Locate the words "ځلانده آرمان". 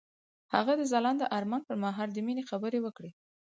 0.91-1.61